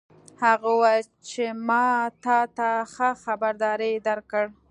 هغه 0.43 0.67
وویل 0.73 1.07
چې 1.29 1.43
ما 1.67 1.87
تا 2.23 2.39
ته 2.57 2.69
ښه 2.93 3.09
خبرداری 3.23 3.93
درکړ 4.07 4.43